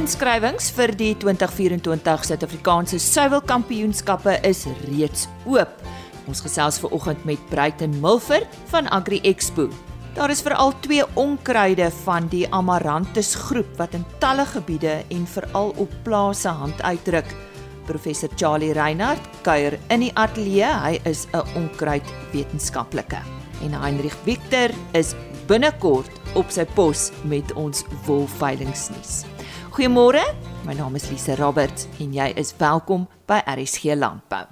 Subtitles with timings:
[0.00, 5.74] Inskrywings vir die 2024 Suid-Afrikaanse Suiwelkampioenskappe is reeds oop.
[6.30, 9.66] Ons gesels ver oggend met Bruiten Milford van Agri Expo.
[10.16, 15.74] Daar is veral twee onkruide van die Amaranthus groep wat in talle gebiede en veral
[15.76, 17.28] op plase hand uitdruk.
[17.90, 20.70] Professor Charlie Reinhardt kuier in die ateljee.
[20.80, 23.20] Hy is 'n onkruidwetenskaplike.
[23.60, 25.12] En Heinrich Victor is
[25.46, 29.29] binnekort op sy pos met ons wolveilingsnuus.
[29.80, 30.20] Goeiemôre.
[30.68, 34.42] My naam is Lise Roberts en jy is welkom by RSG Landbou.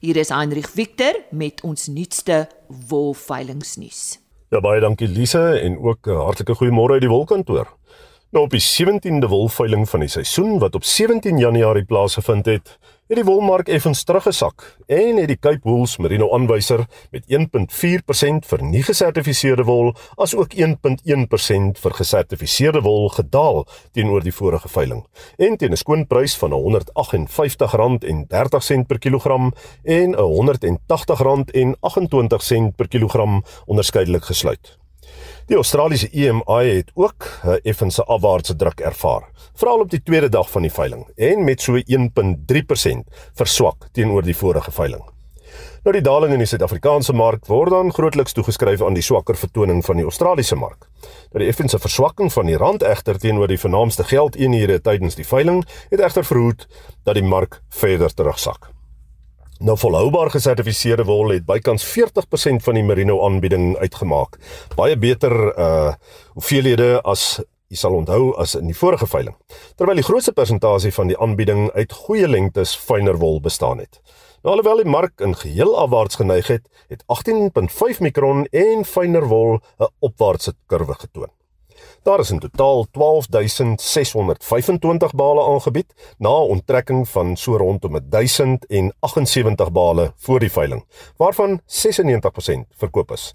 [0.00, 2.38] Hier is Heinrich Victor met ons nuutste
[2.88, 4.16] wolveilingsnuus.
[4.48, 7.68] Ja baie dankie Lise en ook 'n uh, hartlike goeiemôre uit die wolkantoor.
[8.32, 13.20] Nou op die 17de wolveiling van die seisoen wat op 17 Januarie plaasgevind het, het
[13.20, 16.82] die wolmark effens teruggesak en het die Cape Wools Merino aanwyser
[17.14, 19.92] met 1.4% vir nie gesertifiseerde wol
[20.22, 25.06] as ook 1.1% vir gesertifiseerde wol gedaal teenoor die vorige veiling
[25.38, 29.52] en teen 'n skoonprys van R158.30 per kilogram
[29.84, 34.78] en R180.28 per kilogram onderskeidelik gesluit.
[35.46, 40.50] Die Australiese EMI het ook 'n effense afwaartse druk ervaar, veral op die tweede dag
[40.50, 45.04] van die veiling en met so 1.3% verswak teenoor die vorige veiling.
[45.86, 49.84] Nou die daling in die Suid-Afrikaanse mark word dan grootliks toegeskryf aan die swakker vertoning
[49.86, 50.88] van die Australiese mark.
[51.30, 55.62] Nou die effense verswakking van die rand egter teenoor die vernaamste geldeenhede tydens die veiling
[55.92, 56.66] het egter verhoed
[57.06, 58.72] dat die mark verder terugsak.
[59.62, 64.36] Nou volhoubaar gesertifiseerde wol het bykans 40% van die merino aanbieding uitgemaak.
[64.76, 65.94] Baie beter uh
[66.34, 67.38] hoeveelhede as
[67.68, 69.36] jy sal onthou as in die vorige veiling.
[69.76, 74.00] Terwyl die grootste persentasie van die aanbieding uit goeie lengtes fynere wol bestaan het.
[74.42, 79.58] Nou alhoewel die mark in geheel afwaarts geneig het, het 18.5 mikron en fynere wol
[79.80, 81.30] 'n opwaartse kurwe getoon.
[82.02, 90.40] Daar is in totaal 12625 bale aangebied na onttrekking van so rondom 1078 bale voor
[90.40, 93.34] die veiling, waarvan 96% verkoop is.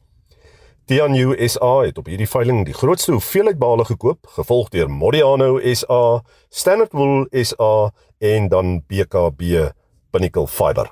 [0.90, 6.24] Tianyu SA het op hierdie veiling die grootste hoeveelheid bale gekoop, gevolg deur Modiano SA,
[6.50, 9.70] Standard Wool SA en dan BKB
[10.12, 10.90] Pinnacle Fiber.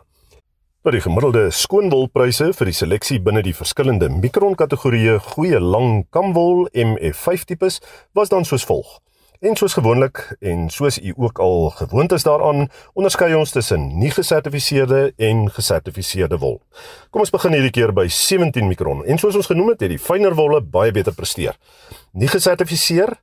[0.85, 7.49] Maar die gemiddelde skoonwolpryse vir die seleksie binne die verskillende mikronkategorieë goeie lang kamwol MF5
[7.49, 7.81] tipes
[8.15, 8.99] was dan soos volg.
[9.39, 14.11] En soos gewoonlik en soos u ook al gewoond is daaraan, onderskei ons tussen nie
[14.11, 16.61] gesertifiseerde en gesertifiseerde wol.
[17.09, 19.05] Kom ons begin hierdie keer by 17 mikron.
[19.07, 21.55] En soos ons genoem het, het die fynere wolle baie beter presteer.
[22.11, 23.15] Nie gesertifiseer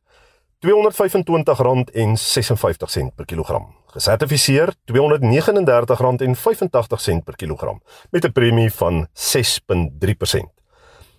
[0.64, 3.76] R225.56 per kilogram.
[3.92, 10.48] Gesertifiseer R239.85 per kilogram met 'n premie van 6.3%.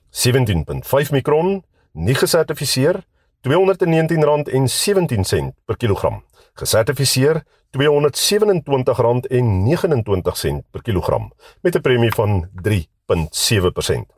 [0.09, 3.06] 17.5 mikron, nie gesertifiseer
[3.42, 6.24] R219.17 per kilogram.
[6.53, 7.78] Gesertifiseer R227.29
[10.72, 11.31] per kilogram
[11.62, 14.16] met 'n premie van 3.7%.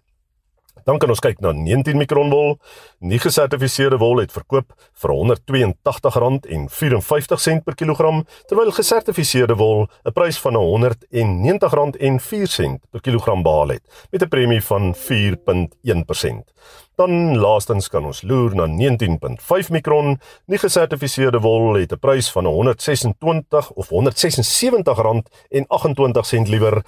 [0.90, 2.58] Dan kan ons kyk na 19 mikron wol.
[3.06, 10.58] Nie gesertifiseerde wol het verkoop vir R182.54 per kilogram, terwyl gesertifiseerde wol 'n prys van
[10.58, 16.54] R190.04 per kilogram behaal het met 'n premie van 4.1%.
[16.98, 20.20] Dan laastens kan ons loer na 19.5 mikron.
[20.48, 26.84] Nie gesertifiseerde wol het 'n prys van R126 of R176.28 liewer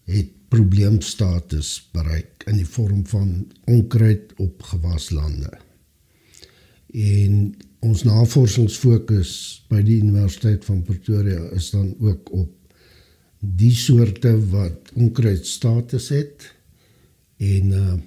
[0.03, 5.51] het probleemstatus bereik in die vorm van onkruid op gewaslande.
[6.93, 7.55] En
[7.85, 9.31] ons navorsingsfokus
[9.69, 12.51] by die Universiteit van Pretoria is dan ook op
[13.39, 16.47] die soorte wat onkruidstatus het
[17.45, 17.97] en uh,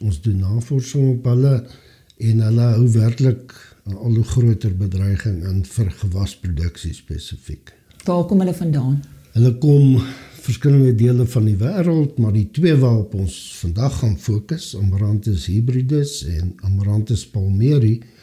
[0.00, 1.54] ons doen navorsing op hulle
[2.30, 3.52] en hulle hou werklik
[3.90, 7.72] 'n al hoe groter bedreiging in vir gewasproduksie spesifiek.
[8.04, 9.02] Waar kom hulle vandaan?
[9.32, 10.00] Hulle kom
[10.40, 16.24] verskillende dele van die wêreld, maar die twee waarop ons vandag gaan fokus, Amaranthus hybridus
[16.24, 18.19] en Amaranthus palmeri, uh,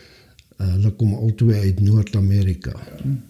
[0.57, 2.73] hulle kom albei uit Noord-Amerika.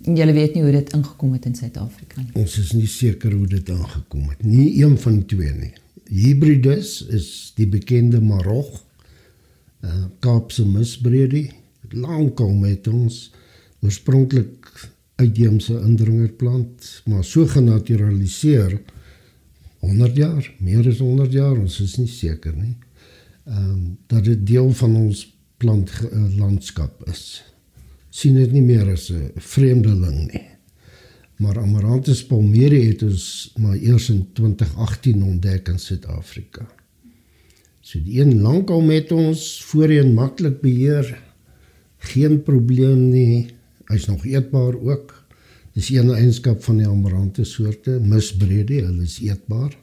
[0.08, 2.32] En jy weet nie hoe dit ingekom het in Suid-Afrika nie.
[2.40, 5.74] Ons is nie seker hoe dit aangekom het nie, een van die twee nie.
[6.08, 8.70] Hybridus is die bekende Marog,
[9.84, 11.50] uh, Kaapse misbredie,
[11.92, 13.28] lankal met ons
[13.84, 14.72] oorspronklik
[15.18, 18.78] uitheemse indringerplant, maar so genaturaliseer
[19.84, 22.76] 100 jaar, meer as 100 jaar, ons is nie seker nie.
[23.48, 25.26] Ehm um, dat dit deel van ons
[25.58, 27.44] plant uh, landskap is.
[28.10, 30.48] sien dit nie meer as 'n vreemdeling nie.
[31.38, 36.66] Maar Amaranthus palmeri het ons maar eers in 2018 ontdek in Suid-Afrika.
[37.82, 41.22] So die een lankal met ons voorheen maklik beheer,
[41.98, 43.58] geen probleem nie
[43.88, 45.14] Hy's nog eetbaar ook.
[45.78, 49.78] Dis een eienskap van die amarante soorte, misbrede, hulle is eetbaar.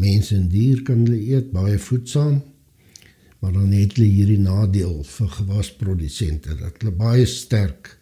[0.00, 2.40] Mense en dier kan hulle eet, baie voedsaam.
[3.40, 7.96] Maar dan het hulle hierdie nadeel vir gewasprodusente dat hulle baie sterk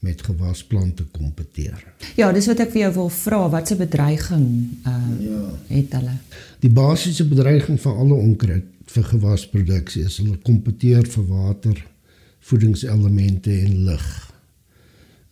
[0.00, 1.82] met gewasplante kompeteer.
[2.16, 4.46] Ja, dis wat ek vir jou wil vra, wat se bedreiging
[4.88, 5.40] uh ja.
[5.68, 6.14] het hulle?
[6.64, 11.82] Die basiese bedreiging van alle onkruid vir gewasproduksie is hulle kompeteer vir water,
[12.48, 14.06] voedingselemente en lig.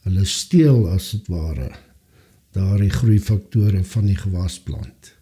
[0.05, 1.70] Hulle steel as dit ware
[2.56, 5.12] daardie groeifaktore van die gewasplant.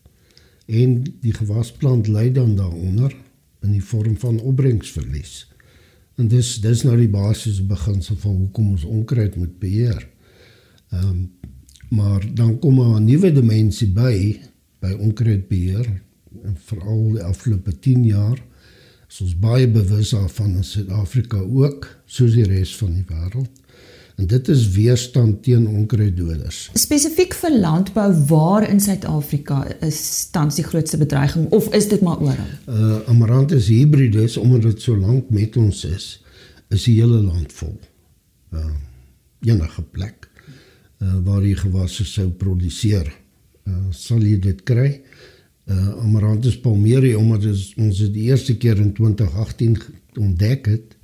[0.66, 3.14] En die gewasplant ly dan daaronder
[3.66, 5.44] in die vorm van opbrengsverlies.
[6.16, 10.08] En dis dis nou die basiese beginsel van hoekom ons onkruid moet beheer.
[10.94, 11.26] Ehm um,
[11.88, 14.40] maar dan kom 'n nuwe dimensie by
[14.80, 15.86] by onkruidbeheer
[16.42, 18.40] en veral die afgelope 10 jaar
[19.08, 23.55] is ons baie bewus daarvan in Suid-Afrika ook soos die res van die wêreld
[24.16, 26.70] en dit is weerstand teen onkruiddoders.
[26.78, 29.98] Spesifiek vir landbou waar in Suid-Afrika is
[30.32, 32.54] tans die grootste bedreiging of is dit maar oral?
[32.64, 36.08] Uh Amaranthus hybridus omdat dit so lank met ons is,
[36.72, 37.76] is die hele land vol.
[38.56, 38.72] Uh
[39.46, 40.30] enige plek
[41.04, 43.12] uh waar jy gewasse sou produseer,
[43.68, 44.94] uh sal jy dit kry.
[45.68, 49.76] Uh Amaranthus palmeri omdat ons dit die eerste keer in 2018
[50.16, 50.96] ontdek het.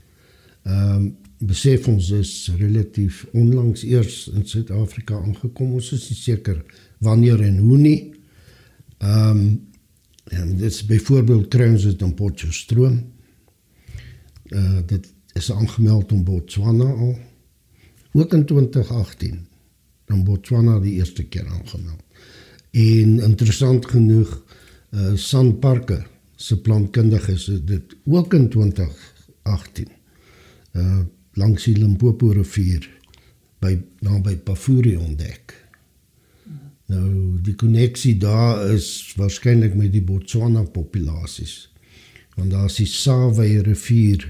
[0.65, 1.11] Ehm uh,
[1.47, 5.75] besef ons is relatief onlangs eers in Suid-Afrika aangekom.
[5.79, 6.63] Ons is nie seker
[7.03, 8.01] wanneer en hoe nie.
[9.03, 9.45] Ehm um,
[10.33, 13.01] en dit is byvoorbeeld ons dit in Potchefstroom.
[14.55, 17.17] Uh, dit is aangemeld in Botswana al.
[18.13, 19.41] Ook in 2018
[20.07, 22.01] in Botswana die eerste keer aangemeld.
[22.71, 24.31] En interessant genoeg
[24.91, 26.05] uh, Sanparke
[26.37, 29.91] se plantkundiges het dit ook in 2018
[30.73, 31.03] uh
[31.41, 32.87] langs die Limpopo rivier
[33.63, 35.55] by naby Pafuri ontdek.
[36.93, 41.69] Nou die koneksie daar is waarskynlik met die Botswana populasies.
[42.37, 44.27] Want daar is die Sawe rivier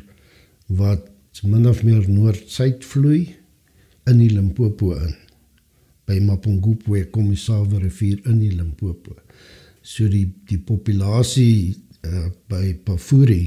[0.66, 1.08] wat
[1.42, 3.32] min of meer noord-suid vloei
[4.10, 5.16] in die Limpopo in.
[6.06, 9.16] By Mapungubwe kom die Sawe rivier in die Limpopo.
[9.82, 11.74] So die die populasie
[12.06, 13.46] uh, by Pafuri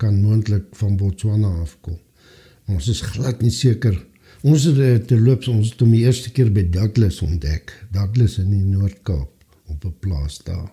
[0.00, 1.98] kan moontlik van Botswana afkom.
[2.70, 3.96] Ons is glad nie seker.
[4.46, 7.72] Ons het eh, te loop ons het hom die eerste keer by Douglas ontdek.
[7.92, 9.30] Douglas in die Noord-Kaap
[9.70, 10.70] op 'n plaas daar.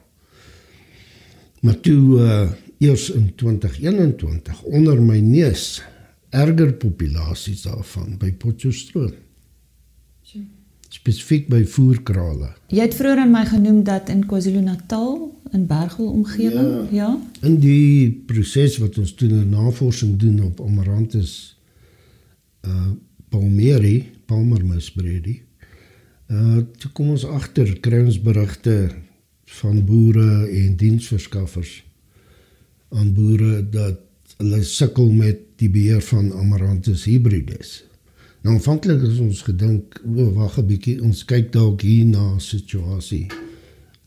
[1.61, 5.81] Maar toe uh, eers in 2021 onder my neus
[6.29, 9.13] erger populasies daarvan by Potchefstroom.
[10.89, 12.53] Spesifiek by voerkrale.
[12.71, 16.95] Jy het vroeër aan my genoem dat in KwaZulu-Natal in Bergel omgewing, ja.
[16.95, 17.09] ja.
[17.41, 21.56] In die proses wat ons 'n navorsing doen op Amaranthus
[22.67, 22.93] uh
[23.27, 25.41] Palmeri, Palmer misbredie.
[26.31, 28.77] Uh toe kom ons agter kry ons berigte
[29.59, 31.73] van boere en diensverskaffers
[32.95, 33.99] aan boere dat
[34.37, 37.81] hulle sukkel met die beheer van Amaranthus hybridus.
[38.43, 42.39] Nou aanvanklik het ons gedink, o wag 'n bietjie, ons kyk dalk hier na 'n
[42.39, 43.27] situasie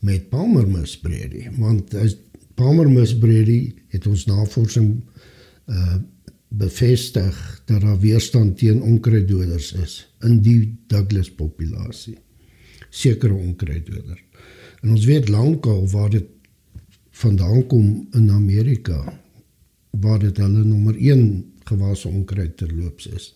[0.01, 2.15] met Palmer misbredi want as
[2.55, 4.95] Palmer misbredi het ons navorsing
[5.69, 5.99] uh
[6.51, 12.17] bevestig dat daar weerstand teen onkruiddoders is in die Douglas populasie.
[12.89, 14.23] Sekere onkruiddoders.
[14.81, 16.27] En ons weet lankal waar dit
[17.21, 18.99] vandaan kom in Amerika
[19.91, 21.23] waar dit hulle nommer 1
[21.67, 23.29] gewas onkruid terloops is.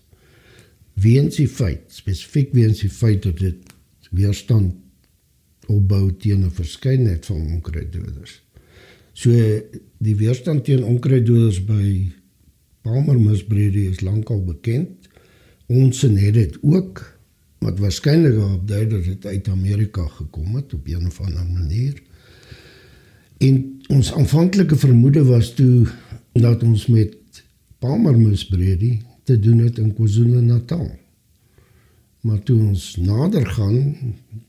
[0.93, 3.73] Weens die feit, spesifiek weens die feit dat dit
[4.15, 4.75] weerstand
[5.71, 8.41] opbou teen 'n verskeidenheid van onkruiddoders.
[9.13, 9.31] So
[9.97, 12.11] die weerstand teen onkruiddoders by
[12.85, 15.07] Palmer misbreedie is lankal bekend.
[15.73, 17.01] Ons het dit ook
[17.65, 22.01] wat waarskynlik op dui dat dit uit Amerika gekom het op 'n of ander manier.
[23.37, 25.87] En ons aanvanklike vermoede was toe
[26.31, 27.15] dat ons met
[27.79, 30.91] Palmer misbreedie te doen het in KwaZulu-Natal.
[32.21, 33.95] Maar toe ons nader gaan,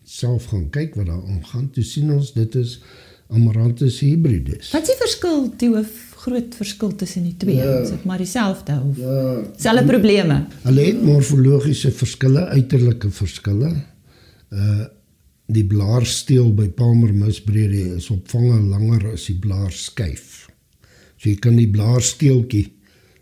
[0.04, 2.80] self gaan kyk wat daar aangaan, toe sien ons dit is
[3.28, 4.70] Amaranthus hybridus.
[4.70, 7.60] Wat is die verskil, hoof groot verskil tussen die twee?
[7.60, 7.80] Ja.
[7.82, 9.22] Is dit maar dieselfde of Ja,
[9.56, 10.44] selfe probleme?
[10.64, 13.72] Hulle het morfologiese verskille, uiterlike verskille.
[14.50, 14.84] Uh
[15.46, 20.48] die blaarsteel by Palmer misbreedie is opvange langer as die blaarskyf.
[21.20, 22.64] So jy kan die blaarsteeltjie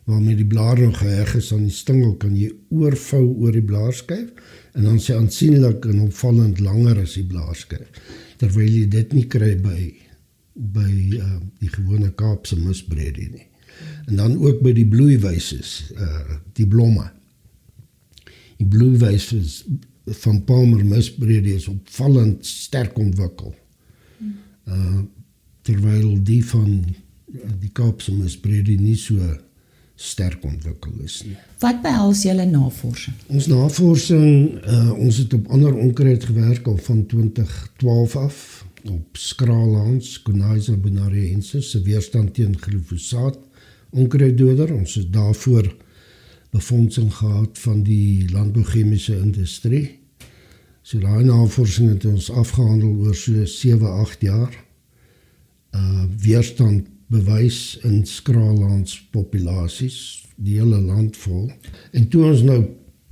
[0.08, 4.32] waarmee die blaar nog geheg is aan die stingel kan jy oorvou oor die blaarskyf
[4.74, 8.00] en dan sê aansienlik en opvallend langer as die blaarskyf.
[8.40, 9.78] Terwyl jy dit nie kry by
[10.54, 13.46] by uh, die gewone Kaapse misbreedie nie.
[14.06, 17.08] En dan ook by die bloeiwyses, uh die blomme.
[18.60, 19.64] Die bloeiwyses
[20.22, 23.54] van Palmer misbreedie is opvallend sterk ontwikkel.
[24.64, 25.02] Uh
[25.64, 29.16] terwyl die van uh, die Kaapse misbreedie nie so
[29.96, 31.36] sterk ontwikkel is nie.
[31.62, 33.16] Wat behels julle navorsing?
[33.32, 38.38] Ons navorsing, uh, ons het op ander onkruid gewerk al van 2012 af
[38.90, 43.38] op skraalhans Conaisa bonariensis se weerstand teen glifosaat
[43.90, 44.72] onkruiddoder.
[44.74, 45.68] Ons het daarvoor
[46.54, 49.98] befondsing gehad van die landbouchemiese industrie.
[50.82, 54.52] So daai navorsing het ons afgehandel oor so 7-8 jaar.
[55.74, 61.50] Uh weerstand bewys in skraalhans populasies die hele land vol.
[61.92, 62.62] En toe ons nou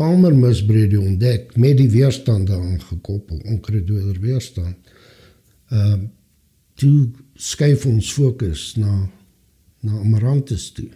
[0.01, 4.77] Palmer misbreedie ontdek met die weerstand daaraan gekoppel, onkruiddoder weerstand.
[5.73, 6.09] Ehm uh,
[6.75, 8.93] toe skuif ons fokus na
[9.83, 10.89] na Amaranthus toe.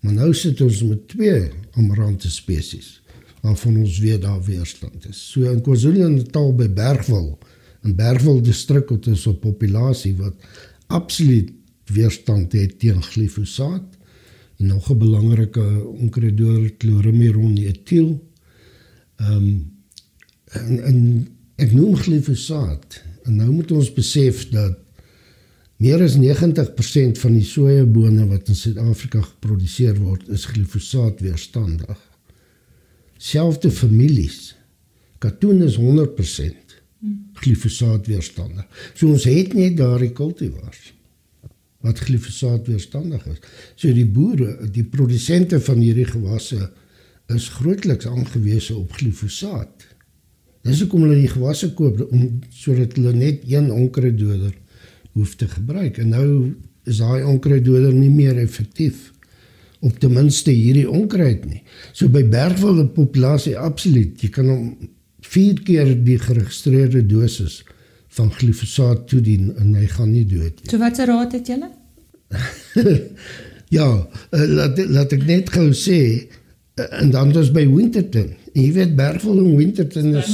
[0.00, 1.48] Maar nou sit ons met twee
[1.80, 3.00] Amaranthus spesies
[3.44, 5.18] waarvan ons weet daar weerstand is.
[5.32, 7.34] So in KwaZulu-Natal by Bergwil,
[7.84, 10.34] in Bergwil distrik het ons 'n populasie wat
[10.86, 11.52] absoluut
[11.92, 13.98] weerstand het teen glifosaat
[14.58, 18.20] en nog 'n belangrike onkruiddoder chlorimiron etiel.
[19.16, 19.72] Ehm um,
[20.44, 24.80] en, en ek noem glifosaat en nou moet ons besef dat
[25.82, 31.98] meer as 90% van die sojabone wat in Suid-Afrika geproduseer word is glifosaat weerstandig.
[33.18, 34.54] Selfde families.
[35.18, 36.76] Katoen is 100%
[37.44, 38.66] glifosaat weerstandig.
[38.94, 40.92] So ons het net daardie kultivars
[41.84, 43.40] wat glifosaat weerstandig is.
[43.76, 46.70] So die boere, die produsente van hierdie gewasse
[47.32, 49.84] is grootliks aangewese op glifosaat.
[50.64, 54.54] Dis hoekom hulle die gewasse koop om sodat hulle net een onkruiddoder
[55.14, 55.98] hoef te gebruik.
[56.00, 56.28] En nou
[56.88, 59.10] is daai onkruiddoder nie meer effektief
[59.84, 61.60] op ten minste hierdie onkruid nie.
[61.92, 64.66] So by bergwilde populasie absoluut, jy kan hom
[65.24, 67.62] 4 keer die geregistreerde dosis
[68.16, 70.70] van glifosaat toedien en hy gaan nie dood nie.
[70.70, 71.72] So watse raad het julle?
[73.74, 75.98] Ja, uh, laat laat ek net gou sê
[76.74, 78.34] en dan is by Winterton.
[78.52, 80.30] En jy weet Bergville en Winterton is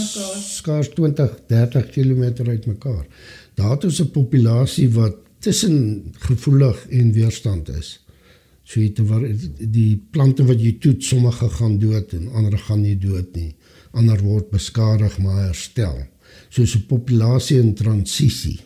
[0.56, 3.04] skaars 20, 30 km uit mekaar.
[3.54, 8.00] Daar het ons 'n populasie wat tussen gevoelig en weerstand is.
[8.62, 9.24] So jy te waar
[9.58, 13.54] die plante wat jy toets, sommige gaan dood en ander gaan nie dood nie.
[13.90, 16.06] Ander word beskadig maar herstel.
[16.48, 18.60] So 'n populasie in transisie.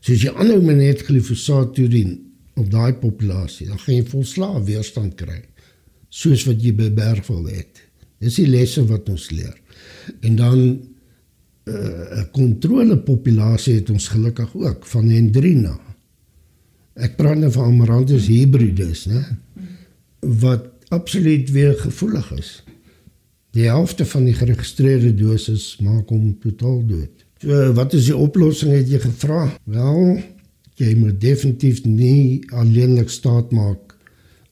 [0.00, 2.18] So as jy aanhou met net glifosaat toedien
[2.54, 5.42] op daai populasie, dan gaan jy volslae weerstand kry.
[6.10, 7.82] Soos wat jy by Bergville het.
[8.20, 9.54] Dis die lesse wat ons leer.
[10.20, 15.78] En dan 'n uh, kontrolepopulasie het ons gelukkig ook van Hendrina.
[16.94, 19.22] Ek praat nou van Amaranthus hybridus, né?
[20.20, 22.50] Wat absoluut weer gevoelig is.
[23.50, 27.24] Die helfte van die geregistreerde dosis maak hom totaal dood.
[27.40, 29.46] So wat is die oplossing het jy gevra?
[29.64, 30.20] Wel,
[30.80, 33.89] jy moet definitief nie alleenlik staat maak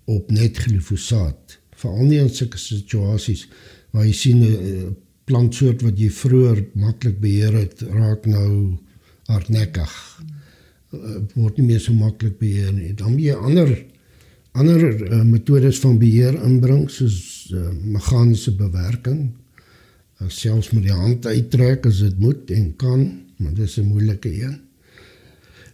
[0.08, 1.58] op net glifosaat.
[1.78, 3.46] Veral nie in sulke situasies
[3.92, 4.96] waar jy sien 'n
[5.28, 8.78] plantsoort wat jy vroeër maklik beheer het, raak nou
[9.28, 9.92] hardnekkig
[10.92, 12.94] uh, word nie meer so maklik beheer nie.
[12.96, 13.74] Dan jy ander
[14.58, 17.18] ander uh, metodes van beheer inbring soos
[17.54, 19.28] uh, meganiese bewerking.
[20.18, 23.04] Uh, selfs met die hand uittrek as dit moet en kan,
[23.36, 24.56] maar dis 'n moeilike een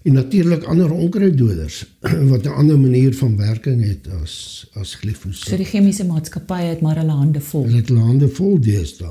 [0.04, 1.84] en natuurlik ander onkruiddoders
[2.32, 5.48] wat 'n ander manier van werking het as as glifosaat.
[5.48, 7.64] So die chemiese maatskappye het maar hulle hande vol.
[7.64, 9.08] Hulle het hulle hande vol deesdae.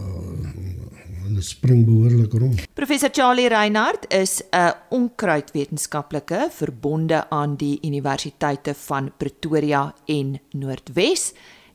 [1.23, 2.61] Hulle spring behoorlik rond.
[2.73, 11.33] Professor Charlie Reinhardt is 'n onkruidwetenskaplike verbonde aan die Universiteite van Pretoria en Noordwes.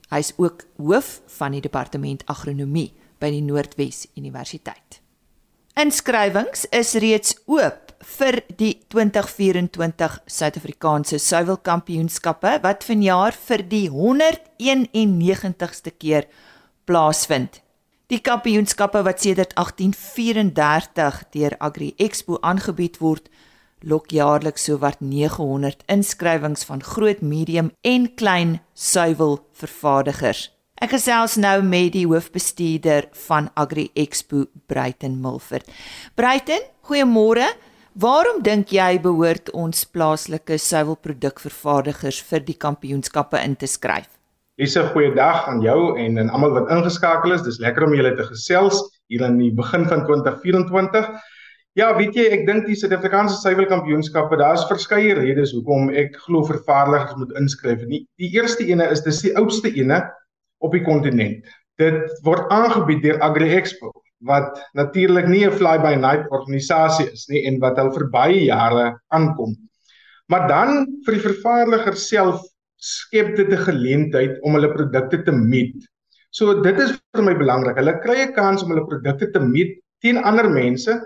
[0.09, 5.01] Hy's ook hoof van die departement agronomie by die Noordwes Universiteit.
[5.75, 16.25] Inskrywings is reeds oop vir die 2024 Suid-Afrikaanse Suiwelkampioenskappe wat vanjaar vir die 191ste keer
[16.89, 17.61] plaasvind.
[18.09, 23.29] Die kampioenskappe wat sedert 1834 deur Agri Expo aangebied word,
[23.85, 30.49] lok jaarliks sowat 900 inskrywings van groot, medium en klein suiwelvervaardigers.
[30.79, 35.67] Ek gesels nou met die hoofbestuurder van Agri Expo, Bruiten Milford.
[36.15, 37.49] Bruiten, goeiemôre.
[37.97, 44.11] Waarom dink jy behoort ons plaaslike suiwelprodukvervaardigers vir die kampioenskappe in te skryf?
[44.59, 47.43] Dis 'n goeie dag aan jou en aan almal wat ingeskakel is.
[47.43, 51.09] Dis lekker om julle te gesels hier aan die begin van 2024.
[51.75, 57.17] Ja, weet jy, ek dink die Suid-Afrikaanse suiwelkampioenskappe, daar's verskeie redes hoekom ek glo vervaardigers
[57.17, 57.87] moet inskryf.
[57.89, 60.11] Die, die eerste ene is dis die oudste ene
[60.59, 61.47] op die kontinent.
[61.79, 67.29] Dit word aangebied deur Agri Expo wat natuurlik nie 'n fly by night organisasie is
[67.29, 69.55] nie en wat al vir baie jare aankom.
[70.29, 72.43] Maar dan vir die vervaardiger self
[72.77, 75.77] skep dit 'n geleentheid om hulle produkte te meet.
[76.31, 77.77] So dit is vir my belangrik.
[77.77, 81.01] Hulle kry 'n kans om hulle produkte te meet teen ander mense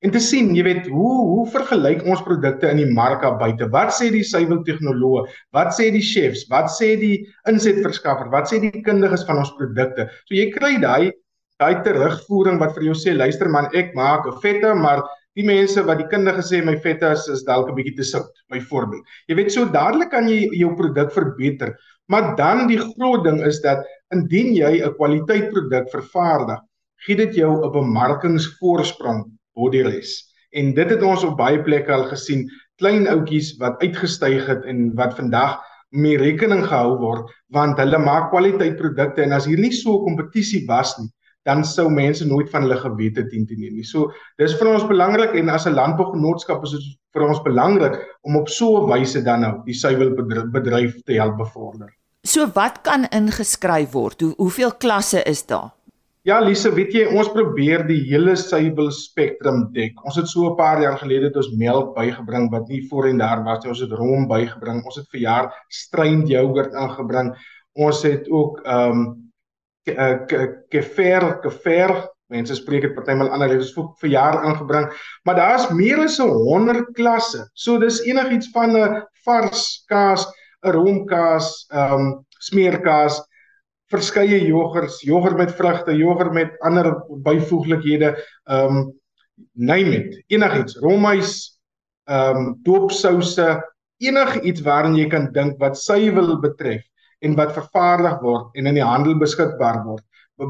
[0.00, 3.68] en te sien, jy weet, hoe hoe vergelyk ons produkte in die mark daar buite?
[3.68, 5.26] Wat sê die suiweltegnoloë?
[5.52, 6.46] Wat sê die chefs?
[6.48, 8.30] Wat sê die insetverskaffer?
[8.30, 10.08] Wat sê die kundiges van ons produkte?
[10.28, 11.10] So jy kry daai
[11.58, 15.02] daai terugvoering wat vir jou sê, luister man, ek maak 'n vette, maar
[15.36, 18.30] die mense wat die kundige sê my vette is, is dalk 'n bietjie te sout,
[18.50, 19.04] byvoorbeeld.
[19.28, 21.76] Jy weet, so dadelik kan jy jou produk verbeter.
[22.08, 26.60] Maar dan die groot ding is dat indien jy 'n kwaliteitproduk vervaardig,
[27.06, 30.24] gee dit jou 'n bemarkingsvoorsprong bodyres.
[30.52, 34.94] En dit het ons op baie plekke al gesien, klein ouetjies wat uitgestyg het en
[34.94, 35.58] wat vandag
[35.90, 40.64] mee rekening gehou word want hulle maak kwaliteitprodukte en as hier nie so 'n kompetisie
[40.66, 41.08] was nie,
[41.48, 43.86] dan sou mense nooit van hulle gewete teen te neem nie.
[43.86, 48.36] So dis vir ons belangrik en as 'n landbougenootskap is dit vir ons belangrik om
[48.36, 51.88] op so 'n wyse dan nou die suiwelbedryf te help bevorder.
[52.24, 54.20] So wat kan ingeskryf word?
[54.20, 55.72] Hoe, hoeveel klasse is daar?
[56.26, 59.94] Ja, Lise, weet jy, ons probeer die hele suiwel spektrum dek.
[60.04, 63.44] Ons het so 'n paar jaar gelede het ons melk bygebring wat nie voorheen daar
[63.44, 63.70] was nie.
[63.70, 64.84] Ons het rom bygebring.
[64.84, 67.34] Ons het vir jaar streund yoghurt aangebring.
[67.74, 69.27] Ons het ook ehm um,
[70.70, 71.94] kefir, kefir,
[72.32, 74.88] mense spreek dit partymal ander lewens vir vir jaar aangebring.
[75.24, 77.46] Maar daar's meer as 100 klasse.
[77.54, 80.26] So dis enigiets van 'n vars kaas,
[80.64, 83.22] 'n romkaas, ehm um, smeerkaas
[83.88, 86.92] verskeie jogurts, jogurt met vrugte, jogurt met ander
[87.24, 88.92] byvoeglikhede, ehm um,
[89.54, 91.60] name it, enigiets, romhuis,
[92.04, 93.62] ehm um, doopsouse,
[93.98, 96.84] enigiets waarin jy kan dink wat suiwel betref
[97.20, 100.04] en wat vervaardig word en in die handel beskikbaar word,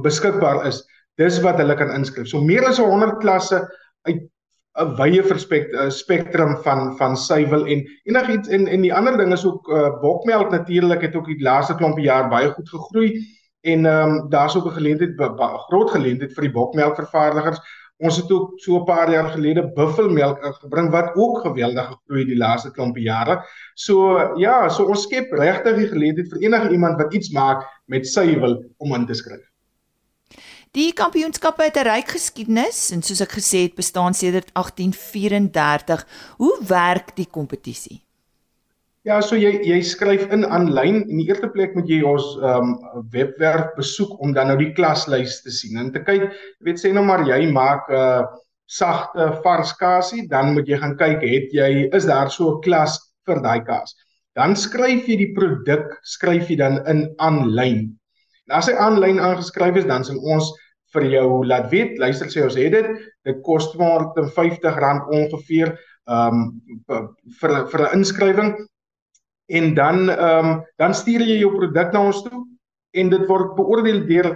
[0.04, 0.82] beskikbaar is,
[1.18, 2.28] dis wat hulle kan inskryf.
[2.28, 3.62] So meer as 100 klasse
[4.08, 4.26] uit
[4.78, 5.22] 'n wye
[5.90, 10.50] spektrum van van suiwel en enigiets en en die ander ding is ook uh, bokmelk
[10.50, 13.08] natuurlik het ook die laaste klompie jaar baie goed gegroei
[13.66, 15.16] en ehm um, daar's ook 'n geleentheid
[15.66, 17.58] groot geleentheid vir die bokmelkvervaardigers.
[17.98, 22.36] Ons het ook so 'n paar jaar gelede buffelmelk ingebring wat ook geweldig gegroei die
[22.36, 23.42] laaste klompie jare.
[23.74, 28.06] So ja, so ons skep regtig die geleentheid vir enige iemand wat iets maak met
[28.06, 29.48] suiwel om in te skryf.
[30.72, 36.06] Die kampioenskappe het 'n ryk geskiedenis en soos ek gesê het, bestaan sedert 1834.
[36.36, 38.07] Hoe werk die kompetisie?
[39.06, 42.72] Ja, so jy jy skryf in aanlyn en die eerste plek moet jy ons ehm
[42.74, 46.80] um, webwerf besoek om dan nou die klaslys te sien en te kyk, jy weet
[46.82, 48.24] sê nou maar jy maak 'n uh,
[48.68, 52.98] sagte vars kasie, dan moet jy gaan kyk, het jy is daar so 'n klas
[53.26, 53.94] vir daai kaas.
[54.34, 57.94] Dan skryf jy die produk, skryf jy dan in aanlyn.
[58.48, 60.52] En as hy aanlyn aangeskryf is, dan sal ons
[60.92, 62.88] vir jou laat weet, luister sê ons het dit,
[63.24, 67.08] dit kos R50 ongeveer ehm um,
[67.38, 68.52] vir vir 'n inskrywing
[69.48, 72.44] en dan ehm um, dan stuur jy jou produk na ons toe
[72.92, 74.30] en dit word beoordeel deur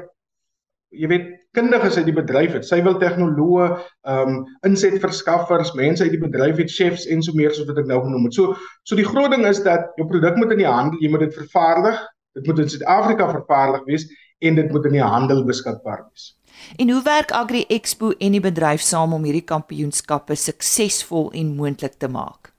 [0.92, 3.68] jy weet kundiges uit die bedryf het, sywil tegnoloë,
[4.08, 7.88] ehm um, insetverskaffers, mense uit die bedryf het, chefs en so meer soos wat ek
[7.90, 8.36] nou genoem het.
[8.36, 8.56] So
[8.88, 11.36] so die groot ding is dat jou produk moet in die handel, jy moet dit
[11.36, 11.98] vervaardig,
[12.38, 14.06] dit moet in Suid-Afrika vervaardig wees
[14.42, 16.32] en dit moet in die handel beskikbaar wees.
[16.80, 21.98] En hoe werk Agri Expo en die bedryf saam om hierdie kampioenskappe suksesvol en moontlik
[22.00, 22.51] te maak?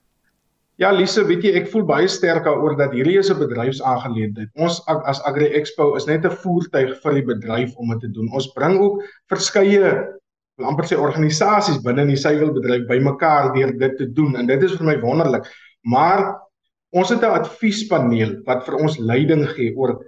[0.76, 4.50] Ja, Lise, weet jy, ek voel baie sterk daaroor dat hierdie is 'n bedryfsaangeleentheid.
[4.58, 8.28] Ons as Agri Expo is net 'n voertuig vir die bedryf om dit te doen.
[8.34, 10.18] Ons bring ook verskeie
[10.62, 14.74] amper sê organisasies binne in die suiwelbedryf bymekaar deur dit te doen en dit is
[14.78, 15.46] vir my wonderlik.
[15.82, 16.40] Maar
[16.92, 19.98] ons het 'n adviespaneel wat vir ons leiding gee oor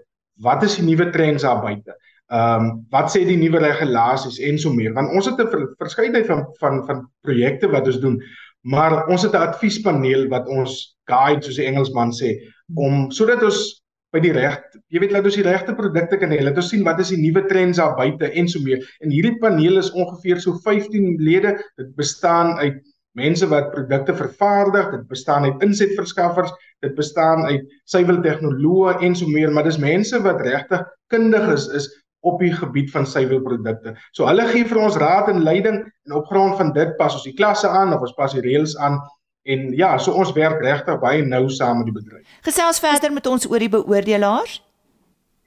[0.42, 1.94] wat is die nuwe trends daar buite.
[2.26, 4.92] Ehm um, wat sê die nuwe regulasies en so meer.
[4.94, 8.22] Want ons het 'n verskeidenheid van van van projekte wat ons doen.
[8.66, 12.34] Maar ons het 'n adviespaneel wat ons guide soos die Engelsman sê
[12.74, 13.82] om sodat ons
[14.14, 14.58] by die reg,
[14.90, 16.40] jy weet laat ons die regte produkte kan hê.
[16.42, 18.82] Laat ons sien wat is die nuwe trends daar buite en so meer.
[19.04, 21.56] En hierdie paneel is ongeveer so 15 lede.
[21.76, 22.80] Dit bestaan uit
[23.16, 26.52] mense wat produkte vervaardig, dit bestaan uit insetverskaffers,
[26.84, 31.68] dit bestaan uit suiwel tegnoloë en so meer, maar dis mense wat regtig kundig is
[31.80, 31.88] is
[32.26, 33.94] op die gebied van suiwelprodukte.
[34.16, 37.26] So hulle gee vir ons raad en leiding en op grond van dit pas ons
[37.26, 38.98] die klasse aan of ons pas die reëls aan
[39.46, 42.26] en ja, so ons werk regtig baie nou saam met die bedryf.
[42.46, 44.58] Gesels verder met ons oor die beoordelaars.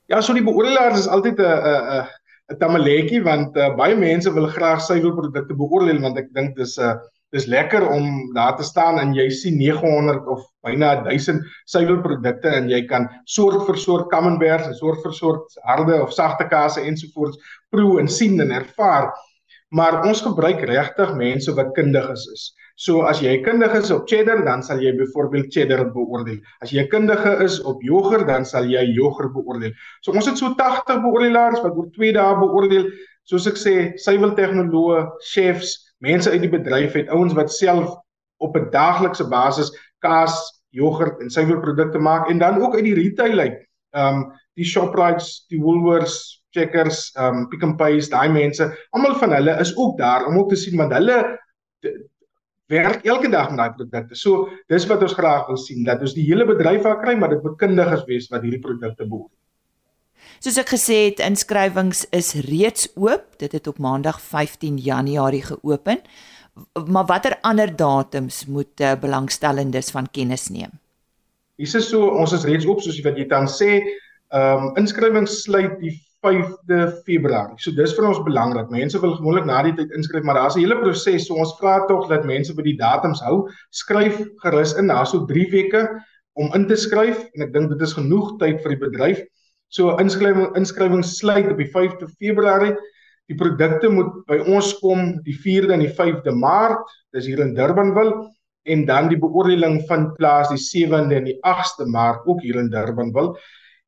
[0.09, 2.07] Ja, so die beoordelaars is altyd 'n 'n 'n
[2.49, 6.83] 'n tamaletjie want uh, baie mense wil graag suiwelprodukte beoordeel want ek dink dis 'n
[6.83, 6.95] uh,
[7.35, 12.69] dis lekker om daar te staan en jy sien 900 of byna 1000 suiwelprodukte en
[12.71, 17.37] jy kan soort vir soort camemberts en soort vir soort harde of sagte kase ensovoorts
[17.69, 19.11] proe en sien en ervaar.
[19.69, 22.25] Maar ons gebruik regtig mense wat kundig is.
[22.33, 22.47] is.
[22.79, 26.39] So as jy kundig is op cheddar, dan sal jy byvoorbeeld cheddar beoordeel.
[26.63, 29.73] As jy kundige is op jogurt, dan sal jy jogurt beoordeel.
[30.01, 32.87] So ons het so 80 beoordelaars wat oor 2 dae beoordeel.
[33.27, 37.95] Soos ek sê, suiweltegnoloë, chefs, mense uit die bedryf het ouens wat self
[38.39, 40.35] op 'n daaglikse basis kaas,
[40.69, 43.57] jogurt en suiwerprodukte maak en dan ook uit die retail uit.
[43.91, 49.15] Ehm um, die Shoprite's, die Woolworths, Checkers, ehm um, Pick n Pay's, daai mense, almal
[49.15, 51.39] van hulle is ook daar om ook te sien want hulle
[52.69, 54.15] werk elke dag met daai produkte.
[54.15, 57.33] So dis wat ons graag wil sien dat ons die hele bedryf daar kry, maar
[57.33, 59.37] dit moet kundiges wees wat hierdie produkte beoordeel.
[60.39, 63.25] Soos ek gesê het, inskrywings is reeds oop.
[63.41, 66.03] Dit het op Maandag 15 Januarie geopen.
[66.85, 70.71] Maar watter ander datums moet uh, belangstellendes van kennis neem?
[71.59, 73.81] Hier is so, ons is reeds oop soos wat jy dan sê,
[74.29, 77.57] ehm um, inskrywings sluit die 5de Februarie.
[77.63, 78.69] So dis vir ons belangrik.
[78.73, 81.25] Mense wil gewoonlik na die tyd inskryf, maar daar's 'n hele proses.
[81.27, 83.49] So ons vra tog dat mense by die datums hou.
[83.71, 84.87] Skryf gerus in.
[84.87, 88.61] Daar's so 3 weke om in te skryf en ek dink dit is genoeg tyd
[88.61, 89.19] vir die bedryf.
[89.69, 92.73] So inskrywing inskrywing sluit op die 5de Februarie.
[93.29, 96.89] Die produkte moet by ons kom die 4de en die 5de Maart.
[97.13, 98.31] Dis hier in Durbanville
[98.69, 102.71] en dan die beoordeling vind plaas die 7de en die 8de Maart ook hier in
[102.73, 103.37] Durbanville.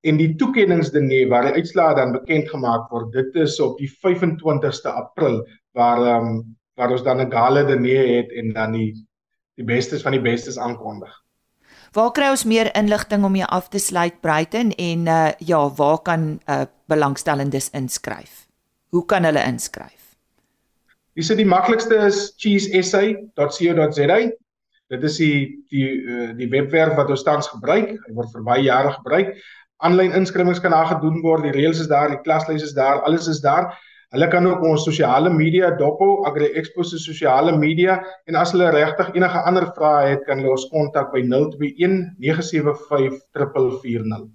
[0.06, 4.94] En die toekenningsdiner waar die uitslae dan bekend gemaak word, dit is op die 25ste
[4.94, 5.41] April
[5.78, 6.41] waar ehm um,
[6.80, 8.94] waar ons dan 'n gala diner het en dan die
[9.58, 11.20] die bestes van die bestes aankondig.
[11.91, 15.97] Waar kry ons meer inligting om jou af te sluit Bruiten en uh ja, waar
[16.01, 18.47] kan uh belangstellendes inskryf?
[18.95, 20.15] Hoe kan hulle inskryf?
[21.19, 24.19] Dis die maklikste is cheesesa.co.za.
[24.88, 27.91] Dit is die die uh, die webwerf wat ons tans gebruik.
[28.08, 29.36] Hy word vir baie jare gebruik.
[29.84, 31.43] Aanlyn inskrywings kan daar gedoen word.
[31.43, 33.73] Die reëls is daar, die klaslys is daar, alles is daar.
[34.12, 37.93] Hulle kan ook ons sosiale media dophou, Agri Expo se sosiale media
[38.28, 43.24] en as hulle regtig enige ander vrae het, kan hulle ons kontak by 021 975
[43.32, 44.28] 440.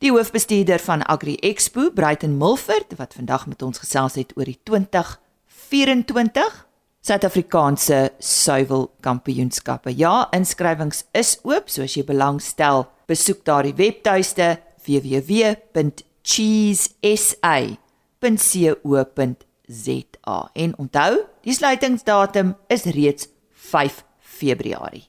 [0.00, 4.60] Die hoofbestuurder van Agri Expo, Bruiten Mulford, wat vandag met ons gesels het oor die
[4.64, 6.66] 2024
[7.04, 9.92] Suid-Afrikaanse suiwel kampioenskappe.
[9.92, 17.87] Ja, inskrywings is oop, so as jy belangstel, besoek daardie webtuiste www.cheesesa.com
[18.20, 18.90] www.co.za.
[20.52, 25.08] En onthou, die sluitingsdatum is reeds 5 Februarie.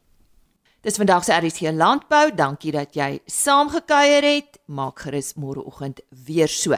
[0.81, 2.31] Dis vandag se RC Landbou.
[2.35, 4.59] Dankie dat jy saamgekuier het.
[4.71, 6.75] Maak gerus môreoggend weer so.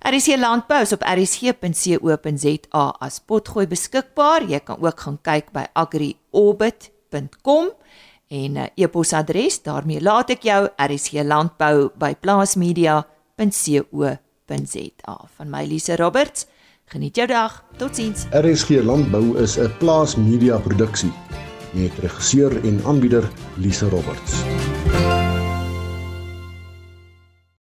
[0.00, 4.42] RC Landbou is op rc.co.za as potgooi beskikbaar.
[4.48, 7.70] Jy kan ook gaan kyk by agriorbit.com
[8.30, 9.62] en 'n uh, e-posadres.
[9.62, 15.28] daarmee laat ek jou RC Landbou by plaasmedia.co.za www.rsg.za.
[15.36, 16.46] Van my Lise Roberts.
[16.84, 17.64] Geniet jou dag.
[17.76, 18.26] Totsiens.
[18.30, 21.12] RSG Landbou is 'n plaas media produksie
[21.72, 24.42] met regisseur en aanbieder Lise Roberts.